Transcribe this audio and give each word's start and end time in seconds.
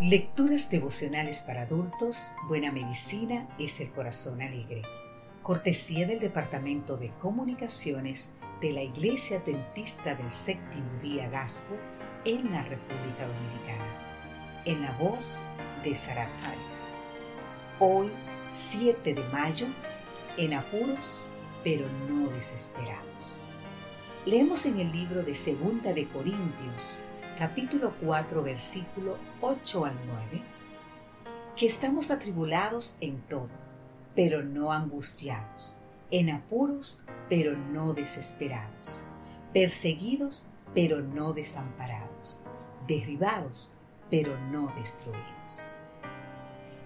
Lecturas 0.00 0.70
devocionales 0.70 1.40
para 1.40 1.64
adultos, 1.64 2.30
Buena 2.48 2.72
Medicina 2.72 3.46
es 3.58 3.80
el 3.80 3.92
Corazón 3.92 4.40
Alegre. 4.40 4.80
Cortesía 5.42 6.06
del 6.06 6.20
Departamento 6.20 6.96
de 6.96 7.10
Comunicaciones 7.10 8.32
de 8.62 8.72
la 8.72 8.82
Iglesia 8.82 9.40
Dentista 9.40 10.14
del 10.14 10.32
Séptimo 10.32 10.90
Día 11.02 11.28
Gasco 11.28 11.76
en 12.24 12.50
la 12.50 12.62
República 12.62 13.26
Dominicana. 13.26 14.62
En 14.64 14.80
la 14.80 14.92
voz 14.92 15.42
de 15.84 15.94
Sarat. 15.94 16.34
Hoy, 17.78 18.10
7 18.48 19.12
de 19.12 19.24
mayo, 19.24 19.66
en 20.38 20.54
apuros, 20.54 21.28
pero 21.62 21.86
no 22.08 22.26
desesperados. 22.30 23.44
Leemos 24.24 24.64
en 24.64 24.80
el 24.80 24.92
libro 24.92 25.22
de 25.22 25.34
Segunda 25.34 25.92
de 25.92 26.08
Corintios, 26.08 27.02
capítulo 27.40 27.94
4, 28.02 28.42
versículo 28.42 29.16
8 29.40 29.86
al 29.86 29.98
9, 30.06 30.42
que 31.56 31.64
estamos 31.64 32.10
atribulados 32.10 32.98
en 33.00 33.22
todo, 33.28 33.48
pero 34.14 34.42
no 34.42 34.72
angustiados, 34.72 35.78
en 36.10 36.28
apuros, 36.28 37.06
pero 37.30 37.56
no 37.56 37.94
desesperados, 37.94 39.06
perseguidos, 39.54 40.48
pero 40.74 41.00
no 41.00 41.32
desamparados, 41.32 42.42
derribados, 42.86 43.72
pero 44.10 44.38
no 44.38 44.70
destruidos. 44.76 45.76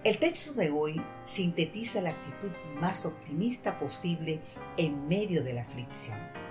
El 0.05 0.19
texto 0.19 0.53
de 0.53 0.71
hoy 0.71 1.01
sintetiza 1.25 1.99
la 1.99 2.11
actitud 2.11 2.51
más 2.79 3.05
optimista 3.05 3.77
posible 3.77 4.39
en 4.77 5.05
medio 5.09 5.43
de 5.43 5.51
la 5.51 5.63
aflicción 5.63 6.44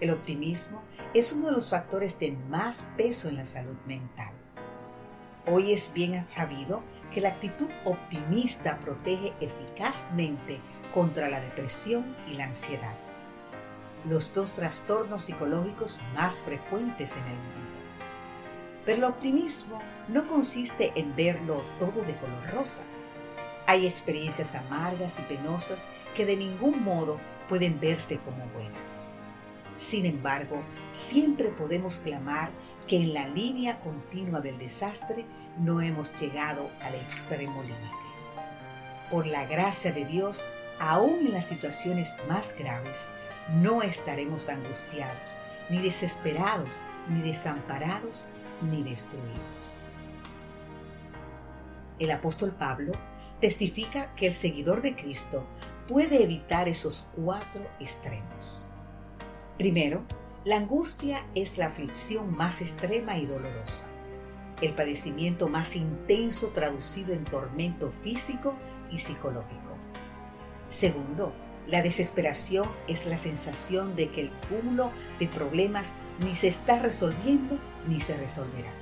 el 0.00 0.10
optimismo 0.10 0.82
es 1.14 1.32
uno 1.32 1.46
de 1.46 1.52
los 1.52 1.68
factores 1.68 2.18
de 2.18 2.32
más 2.32 2.84
peso 2.96 3.28
en 3.28 3.36
la 3.36 3.44
salud 3.44 3.76
mental. 3.86 4.32
Hoy 5.46 5.72
es 5.72 5.92
bien 5.92 6.28
sabido 6.28 6.82
que 7.12 7.20
la 7.20 7.30
actitud 7.30 7.68
optimista 7.84 8.78
protege 8.78 9.32
eficazmente 9.40 10.60
contra 10.94 11.28
la 11.28 11.40
depresión 11.40 12.16
y 12.28 12.34
la 12.34 12.44
ansiedad, 12.44 12.94
los 14.08 14.32
dos 14.32 14.52
trastornos 14.52 15.24
psicológicos 15.24 16.00
más 16.14 16.42
frecuentes 16.42 17.16
en 17.16 17.24
el 17.24 17.36
mundo. 17.36 17.80
Pero 18.84 18.98
el 18.98 19.04
optimismo 19.04 19.80
no 20.08 20.26
consiste 20.26 20.92
en 20.94 21.14
verlo 21.16 21.64
todo 21.78 22.02
de 22.02 22.16
color 22.16 22.50
rosa. 22.52 22.82
Hay 23.66 23.86
experiencias 23.86 24.54
amargas 24.54 25.18
y 25.18 25.22
penosas 25.22 25.88
que 26.14 26.26
de 26.26 26.36
ningún 26.36 26.82
modo 26.82 27.18
pueden 27.48 27.78
verse 27.80 28.18
como 28.18 28.46
buenas. 28.48 29.14
Sin 29.76 30.06
embargo, 30.06 30.62
siempre 30.92 31.48
podemos 31.48 31.98
clamar 31.98 32.50
que 32.86 32.96
en 32.96 33.14
la 33.14 33.28
línea 33.28 33.80
continua 33.80 34.40
del 34.40 34.58
desastre 34.58 35.24
no 35.58 35.80
hemos 35.80 36.14
llegado 36.20 36.70
al 36.82 36.94
extremo 36.96 37.62
límite. 37.62 37.78
Por 39.10 39.26
la 39.26 39.46
gracia 39.46 39.92
de 39.92 40.04
Dios, 40.04 40.46
aún 40.78 41.26
en 41.26 41.32
las 41.32 41.46
situaciones 41.46 42.16
más 42.28 42.54
graves, 42.58 43.08
no 43.54 43.82
estaremos 43.82 44.48
angustiados, 44.48 45.38
ni 45.68 45.78
desesperados, 45.78 46.82
ni 47.08 47.20
desamparados, 47.20 48.28
ni 48.70 48.82
destruidos. 48.82 49.76
El 51.98 52.10
apóstol 52.10 52.52
Pablo 52.52 52.92
testifica 53.40 54.14
que 54.14 54.26
el 54.26 54.32
seguidor 54.32 54.82
de 54.82 54.94
Cristo 54.94 55.46
puede 55.86 56.22
evitar 56.22 56.68
esos 56.68 57.10
cuatro 57.14 57.62
extremos. 57.78 58.70
Primero, 59.60 60.06
la 60.46 60.56
angustia 60.56 61.22
es 61.34 61.58
la 61.58 61.66
aflicción 61.66 62.34
más 62.34 62.62
extrema 62.62 63.18
y 63.18 63.26
dolorosa, 63.26 63.88
el 64.62 64.72
padecimiento 64.72 65.50
más 65.50 65.76
intenso 65.76 66.48
traducido 66.48 67.12
en 67.12 67.26
tormento 67.26 67.92
físico 68.02 68.54
y 68.90 69.00
psicológico. 69.00 69.76
Segundo, 70.68 71.34
la 71.66 71.82
desesperación 71.82 72.70
es 72.88 73.04
la 73.04 73.18
sensación 73.18 73.96
de 73.96 74.08
que 74.08 74.22
el 74.22 74.30
cúmulo 74.48 74.92
de 75.18 75.26
problemas 75.26 75.96
ni 76.24 76.34
se 76.34 76.48
está 76.48 76.78
resolviendo 76.78 77.58
ni 77.86 78.00
se 78.00 78.16
resolverá. 78.16 78.72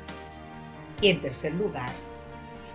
Y 1.01 1.09
en 1.09 1.21
tercer 1.21 1.55
lugar, 1.55 1.91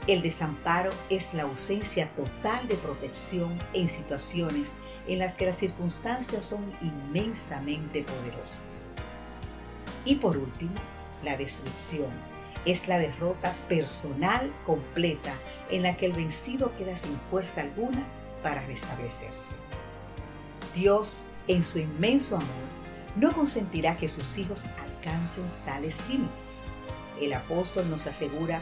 el 0.08 0.22
desamparo 0.22 0.90
es 1.10 1.34
la 1.34 1.44
ausencia 1.44 2.10
total 2.16 2.68
de 2.68 2.76
protección 2.76 3.58
en 3.74 3.88
situaciones 3.88 4.76
en 5.08 5.20
las 5.20 5.36
que 5.36 5.46
las 5.46 5.56
circunstancias 5.56 6.46
son 6.46 6.64
inmensamente 6.82 8.04
poderosas. 8.04 8.92
Y 10.04 10.16
por 10.16 10.36
último, 10.36 10.74
la 11.24 11.38
destrucción 11.38 12.10
es 12.66 12.88
la 12.88 12.98
derrota 12.98 13.54
personal 13.70 14.54
completa 14.66 15.34
en 15.70 15.84
la 15.84 15.96
que 15.96 16.08
el 16.08 16.14
vencido 16.14 16.76
queda 16.76 16.98
sin 16.98 17.18
fuerza 17.30 17.62
alguna 17.62 18.06
para 18.42 18.62
restablecerse. 18.66 19.56
Dios, 20.76 21.24
en 21.48 21.64
su 21.64 21.80
inmenso 21.80 22.36
amor, 22.36 22.48
no 23.16 23.32
consentirá 23.32 23.96
que 23.96 24.08
sus 24.08 24.38
hijos 24.38 24.66
alcancen 24.82 25.46
tales 25.66 26.02
límites. 26.10 26.64
El 27.22 27.34
apóstol 27.34 27.90
nos 27.90 28.08
asegura 28.08 28.62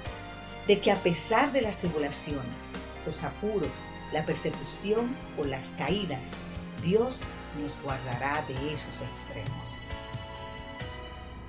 de 0.67 0.79
que 0.79 0.91
a 0.91 0.95
pesar 0.95 1.51
de 1.51 1.61
las 1.61 1.79
tribulaciones, 1.79 2.71
los 3.05 3.23
apuros, 3.23 3.83
la 4.13 4.25
persecución 4.25 5.15
o 5.37 5.43
las 5.45 5.71
caídas, 5.71 6.33
Dios 6.83 7.21
nos 7.61 7.81
guardará 7.81 8.43
de 8.47 8.73
esos 8.73 9.01
extremos. 9.01 9.87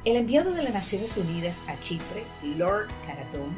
El 0.04 0.16
enviado 0.16 0.52
de 0.52 0.62
las 0.62 0.74
Naciones 0.74 1.16
Unidas 1.16 1.62
a 1.68 1.78
Chipre, 1.78 2.24
Lord 2.56 2.88
Caradón, 3.06 3.54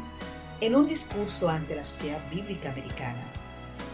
en 0.60 0.74
un 0.74 0.86
discurso 0.86 1.48
ante 1.48 1.74
la 1.74 1.84
Sociedad 1.84 2.20
Bíblica 2.30 2.70
Americana, 2.70 3.22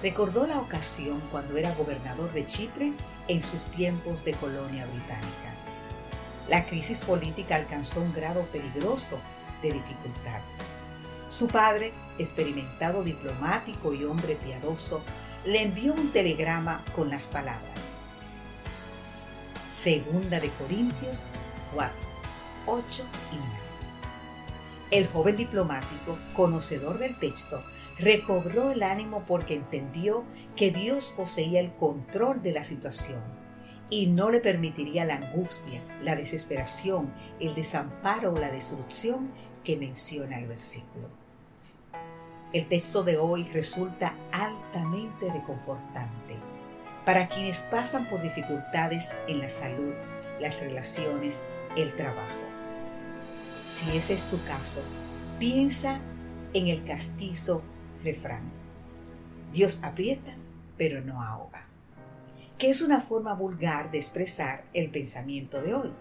recordó 0.03 0.47
la 0.47 0.59
ocasión 0.59 1.21
cuando 1.31 1.57
era 1.57 1.75
gobernador 1.75 2.33
de 2.33 2.45
Chipre 2.45 2.93
en 3.29 3.43
sus 3.43 3.67
tiempos 3.67 4.25
de 4.25 4.33
colonia 4.33 4.87
británica. 4.87 5.55
La 6.49 6.67
crisis 6.67 7.01
política 7.01 7.55
alcanzó 7.55 8.01
un 8.01 8.13
grado 8.13 8.43
peligroso 8.47 9.21
de 9.63 9.73
dificultad 9.73 10.41
su 11.31 11.47
padre, 11.47 11.93
experimentado 12.19 13.03
diplomático 13.05 13.95
y 13.95 14.05
hombre 14.05 14.35
piadoso, 14.35 15.01
le 15.47 15.63
envió 15.63 15.95
un 15.95 16.11
telegrama 16.13 16.85
con 16.95 17.09
las 17.09 17.27
palabras. 17.27 18.01
Segunda 19.69 20.41
de 20.41 20.51
Corintios 20.51 21.27
4, 21.73 21.95
8 22.67 23.05
y 23.33 23.37
9. 23.37 23.49
El 24.91 25.07
joven 25.07 25.37
diplomático, 25.37 26.19
conocedor 26.35 26.99
del 26.99 27.17
texto, 27.17 27.63
recobró 28.01 28.73
el 28.73 28.83
ánimo 28.83 29.25
porque 29.27 29.55
entendió 29.55 30.25
que 30.57 30.73
Dios 30.73 31.15
poseía 31.17 31.61
el 31.61 31.73
control 31.73 32.43
de 32.43 32.53
la 32.53 32.65
situación 32.65 33.21
y 33.89 34.09
no 34.09 34.31
le 34.31 34.41
permitiría 34.41 35.05
la 35.05 35.17
angustia, 35.17 35.81
la 36.03 36.17
desesperación, 36.17 37.13
el 37.39 37.55
desamparo 37.55 38.33
o 38.33 38.39
la 38.39 38.51
destrucción 38.51 39.31
que 39.63 39.77
menciona 39.77 40.39
el 40.39 40.47
versículo. 40.47 41.20
El 42.53 42.67
texto 42.67 43.05
de 43.05 43.17
hoy 43.17 43.45
resulta 43.45 44.13
altamente 44.33 45.33
reconfortante 45.33 46.37
para 47.05 47.29
quienes 47.29 47.61
pasan 47.61 48.09
por 48.11 48.21
dificultades 48.23 49.15
en 49.29 49.39
la 49.39 49.49
salud, 49.49 49.95
las 50.41 50.61
relaciones, 50.61 51.45
el 51.77 51.95
trabajo. 51.95 52.41
Si 53.67 53.97
ese 53.97 54.15
es 54.15 54.25
tu 54.25 54.43
caso, 54.43 54.83
piensa 55.39 56.01
en 56.53 56.67
el 56.67 56.85
castizo 56.85 57.63
refrán. 58.03 58.51
Dios 59.53 59.79
aprieta, 59.85 60.35
pero 60.77 61.03
no 61.03 61.23
ahoga, 61.23 61.69
que 62.59 62.69
es 62.69 62.83
una 62.83 63.01
forma 63.01 63.33
vulgar 63.35 63.93
de 63.93 63.99
expresar 63.99 64.65
el 64.75 64.91
pensamiento 64.91 65.63
de 65.63 65.75
hoy. 65.75 65.93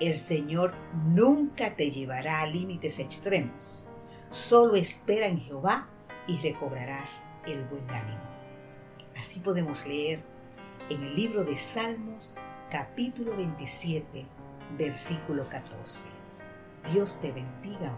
El 0.00 0.16
Señor 0.16 0.74
nunca 1.06 1.76
te 1.76 1.90
llevará 1.90 2.42
a 2.42 2.46
límites 2.46 2.98
extremos 2.98 3.88
Solo 4.30 4.74
espera 4.74 5.26
en 5.26 5.40
Jehová 5.40 5.88
y 6.26 6.38
recobrarás 6.38 7.24
el 7.46 7.64
buen 7.64 7.88
ánimo. 7.90 8.20
Así 9.16 9.40
podemos 9.40 9.86
leer 9.86 10.22
en 10.90 11.02
el 11.02 11.16
libro 11.16 11.44
de 11.44 11.56
Salmos 11.56 12.36
capítulo 12.70 13.34
27, 13.34 14.26
versículo 14.76 15.48
14. 15.48 16.10
Dios 16.92 17.18
te 17.20 17.32
bendiga. 17.32 17.96